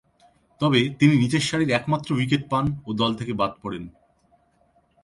তবে, 0.61 0.81
তিনি 0.99 1.13
নিচেরসারির 1.17 1.69
একমাত্র 1.69 2.09
উইকেট 2.13 2.43
পান 2.49 2.65
ও 2.85 2.89
দল 2.93 3.11
থেকে 3.15 3.33
বাদ 3.33 3.51
পড়েন। 3.61 3.83